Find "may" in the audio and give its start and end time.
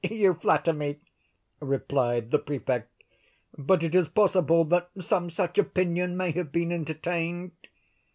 6.17-6.31